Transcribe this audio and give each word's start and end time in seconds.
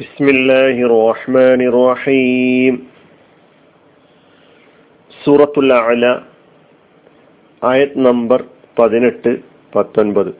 بسم 0.00 0.26
الله 0.28 0.76
الرحمن 0.88 1.60
الرحيم 1.70 2.74
സൂറത്തുൽ 5.12 5.70
അല 5.82 6.04
ആയത് 7.62 7.96
നമ്പർ 8.06 8.40
പതിനെട്ട് 8.76 9.32
പത്തൊൻപത് 9.72 10.32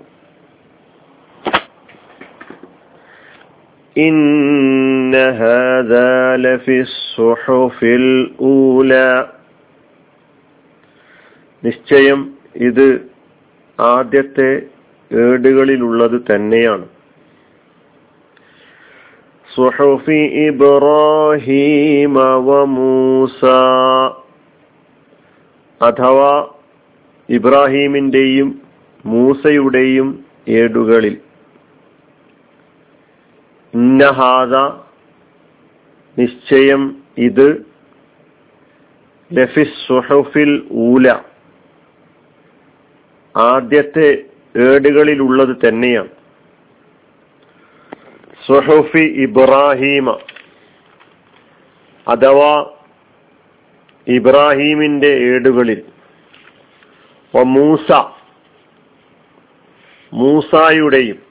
إن 3.96 5.14
هذا 5.42 6.10
لفي 6.38 6.76
الصحف 6.80 7.78
الأولى 8.00 9.10
നിശ്ചയം 11.62 12.20
ഇത് 12.68 12.86
ആദ്യത്തെ 13.78 14.50
ഏടുകളിലുള്ളത് 15.10 16.16
തന്നെയാണ് 16.30 16.86
സുഹഫി 19.55 20.29
ഇബ്രാഹിമ 20.45 22.19
അഥവാ 25.81 26.47
ഇബ്രാഹീമിന്റെയും 27.29 28.61
മൂസയുടെയും 29.05 30.25
ഏടുകളിൽ. 30.49 31.17
ഇന്നഹാദ 33.73 34.55
നിശ്ചയം 36.21 37.03
ഇത്. 37.17 37.65
ലഫിസ് 39.33 39.87
സുഹഫിൽ 39.87 40.67
ഊല. 40.71 41.19
ആദ്യത്തെ 43.37 44.23
ഏടുകളിലുള്ളത് 44.57 45.67
തന്നെയാണ്. 45.67 46.20
സുഹഫി 48.47 48.99
ഇബ്രാഹീമ. 48.99 50.19
അഥവാ 52.07 52.69
ഇബ്രാഹീമിന്റെ 54.07 55.07
ഏടുകളിൽ. 55.07 55.85
മൂസ. 57.35 57.91
മൂസായുടെയും 60.13 61.23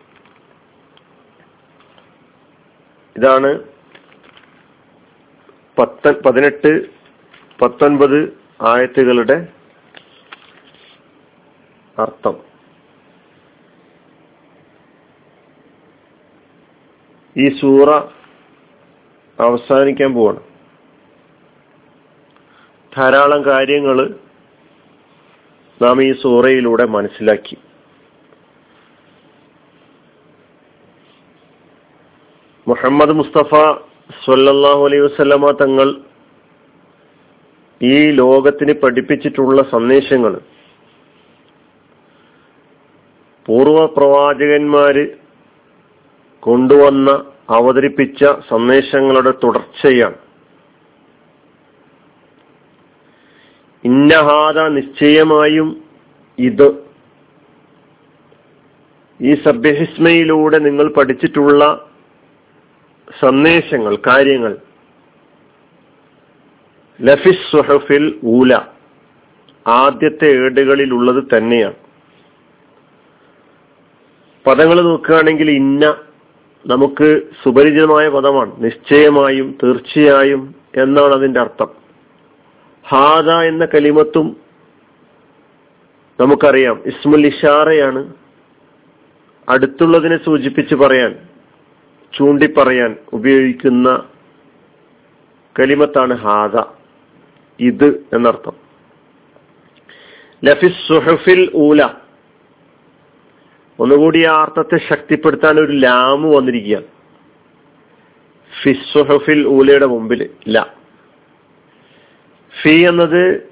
ഇതാണ് 3.17 3.63
പത്ത 5.79 6.13
പതിനെട്ട് 6.21 6.87
പത്തൊൻപത് 7.63 8.39
ആയത്തുകളുടെ 8.63 9.49
അർത്ഥം. 11.99 12.50
ഈ 17.39 17.61
സൂറ 17.61 17.91
അവസാനിക്കാൻ 19.41 20.15
പോവാണ്. 20.15 20.41
ധാരാളം 22.97 23.45
കാര്യങ്ങൾ 23.45 24.15
നാം 25.83 26.03
ഈ 26.03 26.13
സൂറയിലൂടെ 26.13 26.87
മനസ്സിലാക്കി. 26.87 27.57
മുഹമ്മദ് 32.69 33.13
മുസ്തഫ 33.13 33.55
സൊല്ലാഹു 34.27 34.85
അലൈഹി 34.85 35.03
വസ്ലമ 35.03 35.51
തങ്ങൾ 35.51 35.95
ഈ 37.83 38.11
ലോകത്തിന് 38.11 38.73
പഠിപ്പിച്ചിട്ടുള്ള 38.73 39.63
സന്ദേശങ്ങൾ. 39.63 40.41
പൂർവ 43.47 43.87
പ്രവാചകന്മാര് 43.87 45.20
കൊണ്ടുവന്ന 46.41 47.11
അവതരിപ്പിച്ച 47.51 48.25
സന്ദേശങ്ങളുടെ 48.25 49.31
തുടർച്ചയാണ്. 49.31 50.15
ഇന്നഹാദ 53.85 54.59
നിശ്ചയമായും 54.59 55.85
ഇത്. 56.39 56.85
ഈ 59.23 59.35
സഭ്യഹിസ്മയിലൂടെ 59.35 60.59
നിങ്ങൾ 60.59 60.93
പഠിച്ചിട്ടുള്ള 60.93 61.91
സന്ദേശങ്ങൾ 63.21 63.97
കാര്യങ്ങൾ. 64.07 64.59
ലഫിസ് 67.03 67.57
സുഹഫിൽ 67.57 68.21
ഊല. 68.25 68.55
ആദ്യത്തെ 69.67 70.45
ഏടുകളിൽ 70.45 70.95
ഉള്ളത് 70.95 71.25
തന്നെയാണ്. 71.37 71.75
പദങ്ങൾ 74.47 74.81
നോക്കുകയാണെങ്കിൽ 74.81 75.51
ഇന്ന 75.51 75.97
നമുക്ക് 76.67 77.23
സുപരിചിതമായ 77.45 78.09
പദമാണ്. 78.09 78.65
നിശ്ചയമായും 78.65 79.59
തീർച്ചയായും 79.63 80.55
എന്നാണ് 80.77 81.13
അതിന്റെ 81.13 81.41
അർത്ഥം. 81.41 81.69
ഹാദ 82.89 83.31
എന്ന 83.31 83.65
കലിമത്തും 83.65 84.37
നമുക്കറിയാം. 86.21 86.83
ഇസ്മുൽ 86.87 87.27
ഇഷാറയാണ് 87.27 88.15
അടുത്തുള്ളതിനെ 89.49 90.25
സൂചിപ്പിച്ച് 90.25 90.75
പറയാൻ 90.75 91.19
ചൂണ്ടിപ്പറയാൻ 92.17 92.97
ഉപയോഗിക്കുന്ന 93.13 94.03
കലിമത്താണ് 95.59 96.15
ഹാദ. 96.15 96.63
ഇത് 97.61 98.05
എന്നർത്ഥം. 98.13 98.53
ലഫിസ് 100.45 100.93
സുഹഫിൽ 100.93 101.51
ഊല. 101.55 102.00
ഒന്നുകൂടി 103.81 104.25
ആ 104.25 104.43
അർത്ഥത്തെ 104.43 104.89
ശക്തിപ്പെടുത്താൻ 104.89 105.59
ഒരു 105.59 105.73
ലാമ് 105.73 106.37
വന്നിരിക്കുകയാണ്. 106.37 106.85
ഫിസ്സുഹഫിൽ 108.63 109.47
ഊലയുടെ 109.47 109.87
മുമ്പിൽ 109.87 110.31
ല. 110.49 110.67
ഫി 112.63 112.69
എന്നത് 112.69 113.49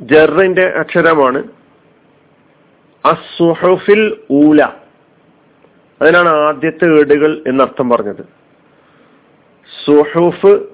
ജറിന്റെ 0.00 0.62
അക്ഷരമാണ്. 0.62 1.44
അസുഹഫിൽ 3.04 4.16
ഊല. 4.30 4.62
അതിനാണ് 6.02 6.28
ആദ്യത്തെ 6.28 6.98
ഏടുകൾ 7.00 7.42
എന്നർത്ഥം 7.46 7.88
പറഞ്ഞത്. 7.88 8.38
സുഹൂഫ് 9.86 10.64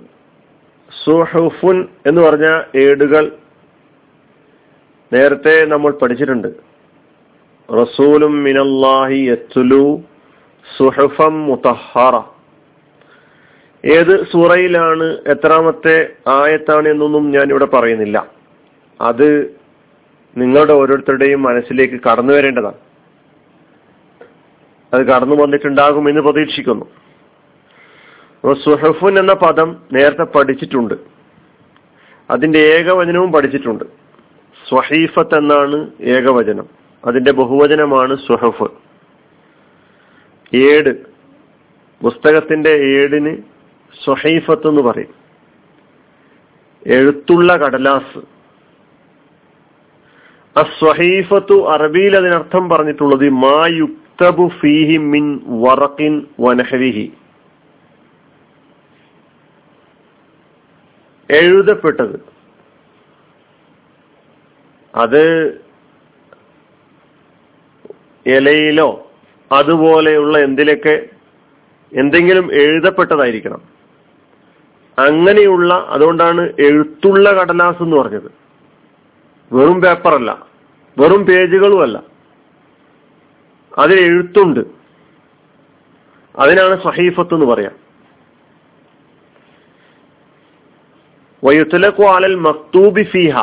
സുഹൂഫുൻ 1.04 1.88
എന്ന് 2.06 2.20
പറഞ്ഞ 2.20 2.62
ഏടുകൾ 2.78 3.32
നേരത്തെ 5.12 5.64
നമ്മൾ 5.64 5.92
പഠിച്ചിട്ടുണ്ട്. 5.92 6.73
റസൂലും 7.72 8.42
മിനല്ലാഹി 8.44 9.14
യത്തുലു 9.14 10.02
സുഹഫം 10.78 11.46
മുതഹറ. 11.46 12.20
ഏത് 13.84 14.26
സൂറയിലാണ് 14.32 15.04
എത്രാമത്തെ 15.04 16.12
ആയത്താണ് 16.28 16.88
എന്നൊന്നും 16.88 17.30
ഞാൻ 17.30 17.50
ഇവിടെ 17.50 17.64
പറയുന്നില്ല. 17.64 18.26
അത് 19.00 19.56
നിങ്ങളുടെ 20.36 20.72
ഓരോരുത്തരുടെയും 20.72 21.42
മനസ്സിലേക്ക് 21.42 21.94
കടന്നു 21.94 22.32
വരേണ്ടതാണ്. 22.32 22.74
അത് 24.94 25.06
കടന്നു 25.06 25.42
വന്നിട്ടുണ്ടാകും 25.42 26.08
എന്ന് 26.08 26.20
പ്രതീക്ഷിക്കുന്നു. 26.20 26.84
സുഹഫുൻ 28.52 29.18
എന്ന 29.18 29.32
പദം 29.32 29.82
നേരത്തെ 29.92 30.22
പഠിച്ചിട്ടുണ്ട്. 30.22 30.94
അതിന്റെ 32.30 32.58
ഏകവചനവും 32.58 33.32
പഠിച്ചിട്ടുണ്ട്. 33.32 33.84
സ്വഹീഫത്ത് 34.68 35.38
എന്നാണ് 35.38 35.90
ഏകവചനം. 36.00 36.83
അതിന്റെ 37.04 37.32
ബഹുവചനമാണ് 37.32 38.16
സുഹഫ്. 38.16 38.70
ഏട് 40.56 41.06
പുസ്തകത്തിന്റെ 42.02 42.70
ഏടിന് 42.70 43.36
സുഹൈഫത്ത് 44.04 44.68
എന്ന് 44.68 44.82
പറയും. 44.82 45.14
എഴുത്തുള്ള 46.86 47.56
കടലാസ്. 47.56 48.18
അസ്വഹീഫത്തു 50.58 51.70
അറബിയിൽ 51.70 52.16
അതിനർത്ഥം 52.16 52.68
പറഞ്ഞിട്ടുള്ളത് 52.68 53.30
മാ 53.30 53.66
യുക്തബു 53.66 54.48
ഫീഹി 54.48 54.96
മിൻ 54.96 55.40
വറക്കിൻ 55.46 56.26
വനഹരിഹി 56.40 57.12
എഴുതപ്പെട്ടത്. 61.30 62.20
അത് 64.94 65.63
ഇലയിലോ 68.26 69.10
അതുപോലെയുള്ള 69.52 70.38
എന്തിലൊക്കെ 70.38 71.06
എന്തെങ്കിലും 71.92 72.52
എഴുതപ്പെട്ടതായിരിക്കണം. 72.52 73.62
അങ്ങനെയുള്ള 74.98 75.86
അതുകൊണ്ടാണ് 75.88 76.52
എഴുത്തുള്ള 76.60 77.32
കടലാസ് 77.32 77.82
എന്ന് 77.82 77.96
പറഞ്ഞത്. 77.96 78.32
വെറും 79.52 79.80
പേപ്പറല്ല 79.80 80.46
വെറും 80.98 81.26
പേജുകളുമല്ല 81.26 82.02
അതിൽ 83.78 84.00
എഴുത്തുണ്ട്. 84.00 84.60
അതിനാണ് 86.38 86.82
സഹീഫത്ത് 86.82 87.34
എന്ന് 87.34 87.46
പറയാം. 87.46 87.72
വയുത്തലക്കു 91.44 92.02
ആലൽ 92.02 92.34
മക്തൂബി 92.34 93.02
ഫീഹ. 93.02 93.38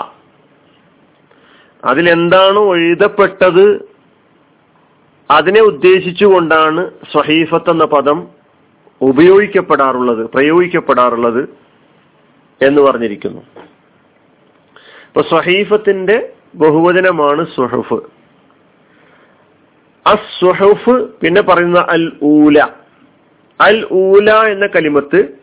അതിലെന്താണോ 1.86 2.76
എഴുതപ്പെട്ടത് 2.76 3.91
അതിനെ 5.32 5.62
ഉദ്ദേശിച്ചുകൊണ്ടാണ് 5.62 6.92
സ്വഹീഫത്ത് 7.12 7.70
എന്ന 7.70 7.86
പദം 7.86 8.28
ഉപയോഗിക്കപ്പെടാറുള്ളത് 9.02 10.30
പ്രയോഗിക്കപ്പെടാറുള്ളത് 10.30 11.50
എന്ന് 12.62 12.82
പറഞ്ഞിരിക്കുന്നു. 12.82 13.42
ഇപ്പൊ 15.08 15.22
സ്വഹീഫത്തിന്റെ 15.22 16.34
ബഹുവചനമാണ് 16.56 17.48
സുഹഫ് 17.56 18.00
അസ്വഹഫ് 20.06 20.92
പിന്നെ 20.92 21.42
പറയുന്ന 21.42 21.80
അൽ 21.80 22.12
ഊല. 22.24 22.60
അൽ 23.62 23.88
ഊല 23.94 24.32
എന്ന 24.32 24.68
കലിമത്ത് 24.68 25.40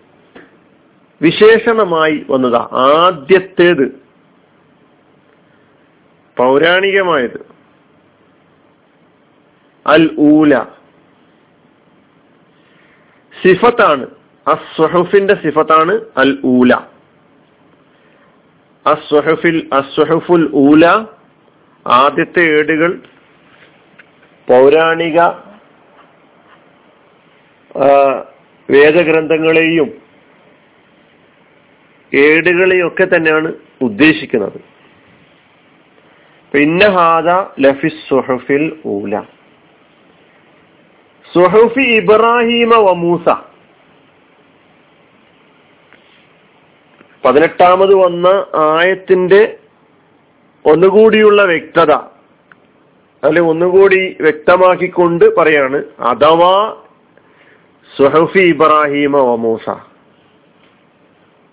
വിശേഷണമായി 1.23 2.27
വന്നതാ 2.31 2.69
ആദ്യത്തേത്. 2.73 3.87
പൗരാണികമായത്. 6.37 7.58
അൽ 9.95 10.05
ഊല 10.31 10.55
സിഫത്താണ്. 13.35 14.05
അസ്വഹുഫിന്റെ 14.47 15.35
സിഫത്താണ് 15.45 15.95
അൽ 16.23 16.33
ഊല 16.55 16.73
അസ്വഹുഫിൽ 18.87 19.61
അസ്വഹുഫുൽ 19.79 20.47
ഊല 20.65 20.85
ആദ്യത്തെ 21.87 22.43
ഏടുകൾ 22.59 22.91
പൗരാണിക 24.49 25.19
വേദഗ്രന്ഥങ്ങളെയും 28.69 29.89
ഏടുകളെയും 32.13 32.87
ഒക്കെ 32.89 33.05
തന്നെയാണ് 33.05 33.49
ഉദ്ദേശിക്കുന്നത്. 33.87 34.59
പിന്നെ 36.55 36.89
ഹാദ 36.97 37.31
ലഫിസ് 37.65 38.03
സുഹഫിൽ 38.11 38.65
ഊല. 38.95 39.15
സുഹഫി 41.35 41.81
ഇബ്രാഹിമ 41.81 42.75
വ 42.75 42.93
മൂസ. 42.93 43.35
പതിനെട്ടാമത് 47.25 47.95
വന്ന 47.95 48.47
ആയത്തിന്റെ 48.55 49.59
ഒന്നുകൂടിയുള്ള 50.65 51.43
വ്യക്തത. 51.43 51.93
അല്ലെ 53.25 53.43
ഒന്നുകൂടി 53.43 54.17
വ്യക്തമാക്കിക്കൊണ്ട് 54.21 55.37
പറയാണ് 55.37 55.85
അഥവാ 56.01 56.77
സുഹഫി 57.97 58.39
ഇബ്രാഹിമ 58.39 59.17
വമൂസ 59.17 59.71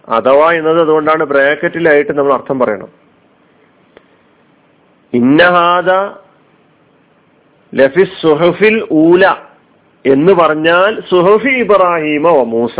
അഥവാ 0.09 0.51
എന്നത് 0.51 0.81
അതുകൊണ്ടാണ് 0.81 1.23
ബ്രാക്കറ്റിലായിട്ട് 1.23 2.11
നമ്മൾ 2.11 2.33
അർത്ഥം 2.33 2.59
പറയണം. 2.59 2.89
ഇന്നഹാദ 5.13 5.89
ലഫിസ് 7.75 8.21
സുഹഫിൽ 8.21 8.87
ഊല. 8.91 9.44
എന്ന് 10.05 10.33
പറഞ്ഞാൽ 10.33 11.03
സുഹഫി 11.11 11.49
ഇബ്രാഹിമ 11.49 12.29
മൂസ. 12.29 12.79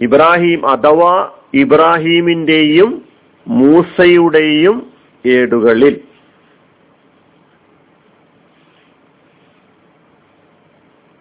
ഇബ്രാഹിം 0.00 0.68
അഥവാ 0.68 1.28
ഇബ്രാഹീമിന്റെയും 1.54 3.08
മൂസയുടെയും 3.48 4.92
ഏടുകളിൽ. 5.26 6.00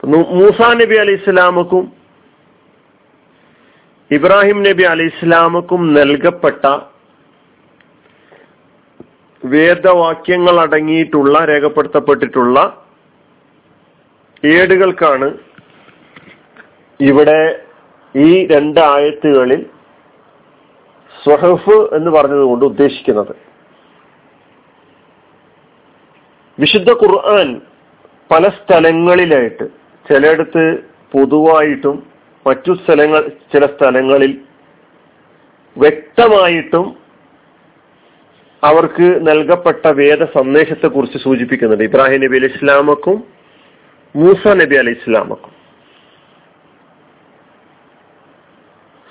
മൂസ 0.04 0.62
നബി 0.62 0.96
അലി 0.96 1.12
ഇസ്ലാമക്കും 1.12 1.92
ഇബ്രാഹിം 4.12 4.64
നബി 4.64 4.84
അലി 4.84 5.04
ഇസ്ലാമക്കും 5.04 5.94
നൽകപ്പെട്ട 5.94 6.66
വേദവാക്യങ്ങൾ 9.46 10.62
അടങ്ങിയിട്ടുള്ള 10.62 11.46
രേഖപ്പെടുത്തപ്പെട്ടിട്ടുള്ള 11.46 12.85
ഏടുകൾക്കാണ് 14.54 15.28
ഇവിടെ 17.00 17.40
ഈ 18.16 18.48
രണ്ട് 18.48 18.80
ആയത്തുകളിൽ 18.80 19.66
സ്വഹഫ് 21.24 21.78
എന്ന് 21.96 22.12
പറഞ്ഞതുകൊണ്ട് 22.12 22.66
ഉദ്ദേശിക്കുന്നത്. 22.66 23.34
വിശുദ്ധ 26.60 26.92
ഖുർആൻ 26.92 27.62
പല 28.32 28.44
സ്ഥലങ്ങളിലായിട്ട് 28.50 29.66
ചിലയിടത്ത് 30.10 30.64
പൊതുവായിട്ടും 31.14 31.96
മറ്റു 32.48 32.72
സ്ഥലങ്ങൾ 32.74 33.24
ചില 33.54 33.66
സ്ഥലങ്ങളിൽ 33.66 34.34
വ്യക്തമായിട്ടും 35.78 36.86
അവർക്ക് 38.64 39.08
നൽകപ്പെട്ട 39.28 39.88
വേദ 39.88 40.24
സന്ദേശത്തെ 40.38 40.88
കുറിച്ച് 40.88 41.18
സൂചിപ്പിക്കുന്നുണ്ട്. 41.18 41.84
ഇബ്രാഹിം 41.84 42.22
നബി 42.26 42.38
അലി 42.38 42.46
ഇസ്ലാമക്കും 42.46 43.18
മൂസ 44.16 44.48
നബി 44.48 44.76
അലി 44.76 44.92
ഇസ്ലാമക്കും 44.92 45.52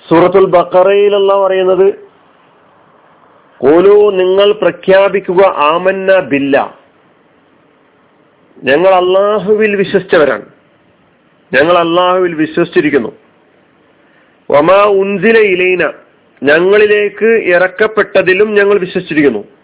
സൂറത്തുൽ 0.09 0.45
ബക്കറയിലല്ല 0.45 1.33
പറയുന്നത് 1.45 2.09
ഓലോ 3.65 4.11
നിങ്ങൾ 4.11 4.51
പ്രഖ്യാപിക്കുക 4.51 5.41
ആമന്ന 5.45 6.19
ബില്ല. 6.19 6.79
ഞങ്ങൾ 8.63 8.89
അള്ളാഹുവിൽ 8.89 9.75
വിശ്വസിച്ചവരാണ്. 9.75 10.45
ഞങ്ങൾ 11.53 11.77
അള്ളാഹുവിൽ 11.77 12.33
വിശ്വസിച്ചിരിക്കുന്നു. 12.33 13.11
വമാ 14.51 14.81
ഉൻസില 14.83 15.37
ഇലൈന 15.39 15.93
ഞങ്ങളിലേക്ക് 16.43 17.53
ഇറക്കപ്പെട്ടതിലും 17.53 18.53
ഞങ്ങൾ 18.53 18.79
വിശ്വസിച്ചിരിക്കുന്നു. 18.79 19.54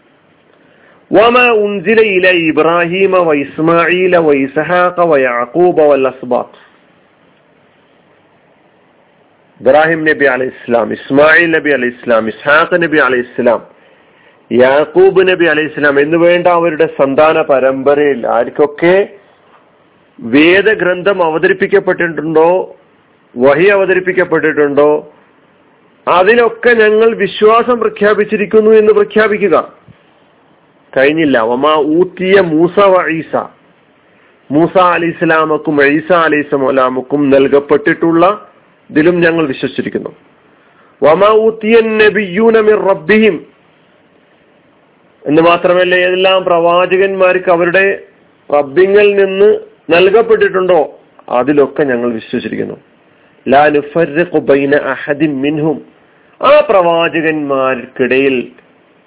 വമ 1.11 1.37
ഉൻസില 1.61 1.99
ഇല 2.15 2.27
ഇബ്രാഹിമ 2.49 3.13
വ 3.27 3.31
ഇസ്മായില 3.43 4.17
വ 4.27 4.33
ഇസഹാഖ 4.43 5.07
വ 5.11 5.15
യാക്കൂബ 5.23 5.77
വൽ 5.89 6.05
അസ്ബാത്ത് 6.11 6.59
ഇബ്രാഹിം 9.59 10.01
നബി 10.09 10.25
അലൈഹി 10.33 10.53
ഇസ്ലാം 10.57 10.87
ഇസ്മായിൽ 10.97 11.49
നബി 11.55 11.71
അലൈഹി 11.77 11.93
ഇസ്ലാം 11.97 12.29
ഇസ്ഹാഖ് 12.33 12.79
നബി 12.83 12.99
അലൈഹി 13.07 13.25
ഇസ്ലാം 13.29 13.61
യാക്കൂബ് 14.51 15.25
നബി 15.31 15.45
അലൈഹി 15.53 15.69
ഇസ്ലാം 15.71 15.97
എന്ന് 15.99 16.17
വേണ്ട 16.17 16.47
അവരുടെ 16.59 16.87
സന്താന 16.99 17.41
പരമ്പരയിൽ 17.51 18.21
ആർക്കൊക്കെ 18.37 18.95
വേദഗ്രന്ഥം 20.19 21.19
അവതരിപ്പിക്കപ്പെട്ടിട്ടുണ്ടോ 21.27 22.49
വഹി 23.35 23.67
അവതരിപ്പിക്കപ്പെട്ടിട്ടുണ്ടോ 23.75 24.89
അതിലൊക്കെ 26.07 26.71
ഞങ്ങൾ 26.83 27.09
വിശ്വാസം 27.17 27.75
പ്രഖ്യാപിച്ചിരിക്കുന്നു 27.79 28.71
എന്ന് 28.71 28.93
പ്രഖ്യാപിക്കുക. 28.93 29.57
കഴിഞ്ഞില്ല. 30.97 31.39
ഒമാ 31.39 31.75
ഊത്തിയ 31.75 32.41
മൂസ 32.41 32.79
വ 32.79 33.07
ഈസ. 33.09 33.35
മൂസ 34.51 34.77
അലി 34.77 35.05
ഇസ്ലാമക്കും 35.05 35.85
ഈസ 35.85 36.11
അലി 36.11 36.35
ഇസ്ലാമക്കും 36.35 37.29
നൽകപ്പെട്ടിട്ടുള്ള 37.29 38.49
ഇതിലും 38.89 39.21
ഞങ്ങൾ 39.21 39.47
വിശ്വസിച്ചിരിക്കുന്നു. 39.47 40.15
വമാ 41.03 41.33
ഊത്തിയ 41.33 41.81
നബിയൂനമിർ 41.81 42.87
റബ്ബിഹിം. 42.87 43.45
എന്ന് 45.27 45.41
മാത്രമല്ല 45.41 45.95
ഏതെല്ലാം 45.95 46.43
പ്രവാചകന്മാർക്ക് 46.43 47.51
അവരുടെ 47.51 48.03
റബ്ബിങ്ങിൽ 48.57 49.15
നിന്ന് 49.15 49.59
നൽകപ്പെട്ടിട്ടുണ്ടോ 49.89 50.99
അതിലൊക്കെ 51.29 51.83
ഞങ്ങൾ 51.83 52.13
വിശ്വസിച്ചിരിക്കുന്നു. 52.13 52.75
ലാ 53.47 53.67
ബൈന 54.39 54.75
അഹദിൻ 54.75 55.41
മിൻഹും. 55.41 55.81
ആ 56.43 56.61
പ്രവാചകന്മാർക്കിടയിൽ 56.69 58.51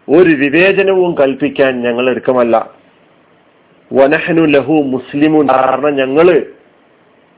ഒരു 0.08 0.32
വിവേചനവും 0.42 1.12
കൽപ്പിക്കാൻ 1.20 1.72
ഞങ്ങൾ 1.82 2.10
എടുക്കമല്ല 2.10 2.56
വനഹനു 3.90 4.42
ലഹു 4.56 4.76
മുസ്ലിമു 4.94 5.40
കാരണം 5.52 5.92
ഞങ്ങൾ 6.02 6.28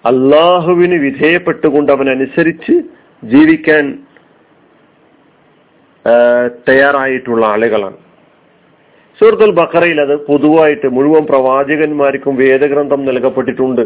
അള്ളാഹുവിന് 0.04 0.96
വിധേയപ്പെട്ടുകൊണ്ട് 1.04 1.92
അവനനുസരിച്ച് 1.92 2.74
ജീവിക്കാൻ 3.32 3.84
തയ്യാറായിട്ടുള്ള 6.68 7.46
ആളുകളാണ്. 7.46 7.98
സൂറത്തുൽ 9.18 9.52
ബക്കറയിൽ 9.60 9.98
അത് 10.00 10.14
പൊതുവായിട്ട് 10.26 10.88
മുഴുവൻ 10.96 11.24
പ്രവാചകന്മാർക്കും 11.26 12.36
വേദഗ്രന്ഥം 12.36 13.00
നൽകപ്പെട്ടിട്ടുണ്ട്. 13.04 13.84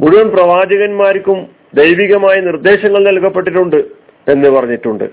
മുഴുവൻ 0.00 0.28
പ്രവാചകന്മാർക്കും 0.36 1.38
ദൈവികമായ 1.80 2.36
നിർദ്ദേശങ്ങൾ 2.40 3.02
നൽകപ്പെട്ടിട്ടുണ്ട് 3.10 3.80
എന്ന് 4.32 4.48
പറഞ്ഞിട്ടുണ്ട്. 4.48 5.06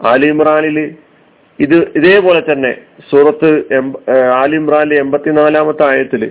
ആലിമ്രാനിൽ 0.00 0.78
ഇത് 1.58 1.76
ഇതേപോലെ 1.98 2.40
തന്നെ 2.40 2.70
സൂറത്ത് 3.10 3.50
ആലിമ്രാനിലെ 4.40 4.96
എൺപത്തിനാലാമത്തെ 5.02 5.84
ആയത്തിൽ 5.86 6.22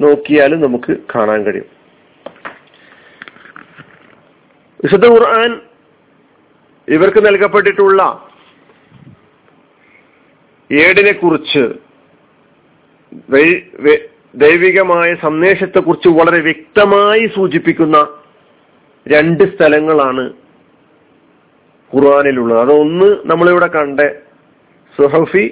നോക്കിയാലും 0.00 0.60
നമുക്ക് 0.60 0.92
കാണാൻ 1.14 1.40
കഴിയും. 1.44 1.68
വിശുദ്ധ 4.84 5.06
ഖുർആൻ 5.06 5.50
ഇവർക്ക് 6.88 7.20
നൽകപ്പെട്ടിട്ടുള്ള 7.26 8.02
ഏടിനെ 10.70 11.12
കുറിച്ച് 11.12 11.64
ദൈവികമായ 14.34 15.14
സന്ദേശത്തെക്കുറിച്ച് 15.22 16.08
വളരെ 16.08 16.40
വ്യക്തമായി 16.40 17.24
സൂചിപ്പിക്കുന്ന 17.26 17.98
രണ്ട് 19.06 19.44
സ്ഥലങ്ങളാണ് 19.54 20.24
ഖുർആാനിലുള്ളത്. 21.92 22.60
അതൊന്ന് 22.64 23.08
നമ്മളിവിടെ 23.30 23.66
കണ്ട 23.66 24.00
സുഹഫി 24.98 25.44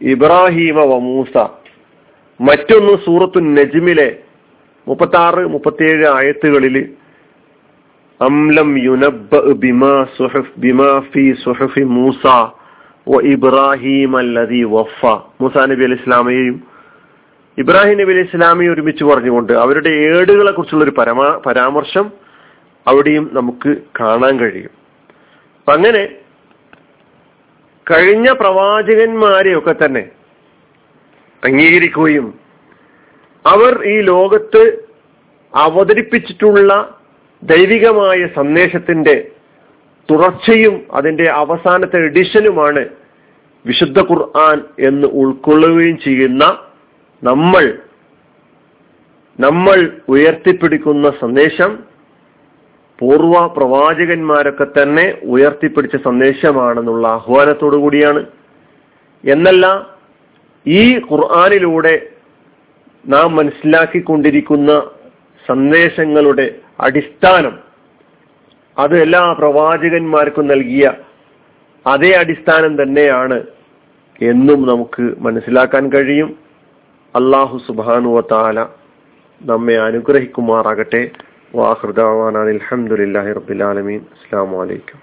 ഇബ്രാഹിമ 0.00 0.78
വമൂസ 0.82 1.34
മറ്റൊന്ന് 2.40 2.94
സൂറത്തു 3.04 3.40
നജ്മിലെ 3.40 4.08
മുപ്പത്തി 4.86 5.16
ആറ് 5.16 5.42
മുപ്പത്തിയേഴ് 5.46 6.06
ആയത്തുകളിൽ 6.06 6.76
അംലം 8.20 8.70
യുനബ് 8.78 9.40
ബിമാ 9.52 10.06
സുഹഫ് 10.16 10.52
ബിമാ 10.58 10.90
ഫി 11.12 11.24
സുഹഫി 11.44 11.82
മൂസ 11.96 12.26
വ 13.06 13.20
ഇബ്രാഹിം 13.32 14.12
അല്ലതി 14.16 14.62
വഫ. 14.74 15.00
മൂസ 15.40 15.56
നബി 15.72 15.84
അലി 15.84 15.94
ഇസ്ലാമയെയും 15.94 16.56
ഇബ്രാഹിം 17.58 17.98
നബി 18.00 18.12
അലി 18.12 18.20
ഇസ്ലാമയെ 18.20 18.68
ഒരുമിച്ച് 18.68 19.04
പറഞ്ഞുകൊണ്ട് 19.04 19.52
അവരുടെ 19.64 19.90
ഏടുകളെ 20.08 20.52
കുറിച്ചുള്ള 20.52 20.84
ഒരു 20.84 20.94
പരമാ 20.98 21.28
പരാമർശം 21.46 22.06
അവിടെയും 22.86 23.30
നമുക്ക് 23.32 23.70
കാണാൻ 24.00 24.34
കഴിയും. 24.38 24.72
അങ്ങനെ 25.66 26.02
കഴിഞ്ഞ 27.86 28.28
പ്രവാചകന്മാരെയൊക്കെ 28.32 29.72
തന്നെ 29.72 30.04
അംഗീകരിക്കുകയും 31.42 32.26
അവർ 33.44 33.86
ഈ 33.86 33.96
ലോകത്ത് 34.02 34.62
അവതരിപ്പിച്ചിട്ടുള്ള 35.54 36.70
ദൈവികമായ 37.42 38.26
സന്ദേശത്തിന്റെ 38.34 39.14
തുടർച്ചയും 40.08 40.74
അതിന്റെ 40.94 41.26
അവസാനത്തെ 41.34 41.98
എഡിഷനുമാണ് 42.06 42.82
വിശുദ്ധ 43.64 44.00
ഖുർആൻ 44.00 44.58
എന്ന് 44.78 45.08
ഉൾക്കൊള്ളുകയും 45.12 45.98
ചെയ്യുന്ന 45.98 46.44
നമ്മൾ 47.22 47.64
നമ്മൾ 49.38 49.78
ഉയർത്തിപ്പിടിക്കുന്ന 50.08 51.10
സന്ദേശം 51.20 51.72
പൂർവ 52.98 53.46
പ്രവാചകന്മാരൊക്കെ 53.46 54.64
തന്നെ 54.64 55.18
ഉയർത്തിപ്പിടിച്ച 55.22 55.96
സന്ദേശമാണെന്നുള്ള 55.96 57.08
ആഹ്വാനത്തോടു 57.08 57.76
കൂടിയാണ്. 57.76 58.26
എന്നല്ല 59.24 59.96
ഈ 60.66 60.98
ഖുർആാനിലൂടെ 61.10 62.06
നാം 63.08 63.36
മനസ്സിലാക്കിക്കൊണ്ടിരിക്കുന്ന 63.36 64.90
സന്ദേശങ്ങളുടെ 65.46 66.54
അടിസ്ഥാനം 66.80 67.58
അത് 68.78 69.02
എല്ലാ 69.02 69.32
പ്രവാചകന്മാർക്കും 69.32 70.46
നൽകിയ 70.46 70.92
അതേ 71.86 72.12
അടിസ്ഥാനം 72.12 72.82
തന്നെയാണ് 72.82 73.44
എന്നും 74.22 74.66
നമുക്ക് 74.68 75.14
മനസ്സിലാക്കാൻ 75.18 75.92
കഴിയും. 75.92 76.36
അള്ളാഹു 77.14 77.60
സുബാനുവ 77.66 78.20
താല 78.20 78.60
നമ്മെ 79.44 79.74
അനുഗ്രഹിക്കുമാറാകട്ടെ. 79.74 81.10
وآخر 81.52 81.90
دعوانا 81.90 82.42
الحمد 82.42 82.92
لله 82.92 83.32
رب 83.32 83.50
العالمين. 83.50 84.04
السلام 84.12 84.54
عليكم. 84.54 84.98